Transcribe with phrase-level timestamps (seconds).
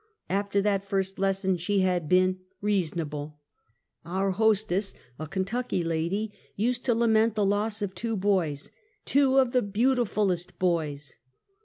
[0.31, 3.37] After that first lesson she had been "reasonable."
[4.03, 8.71] Our hostess, a Kentucky lady, used to lament the loss of two boys
[9.05, 11.17] —"two of the beautifulest boys!"